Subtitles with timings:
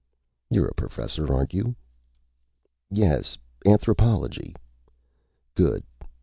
[0.49, 1.75] "You're a professor, aren't you?"
[2.89, 3.37] "Yes.
[3.67, 4.55] Anthropology."
[5.53, 5.83] "Good.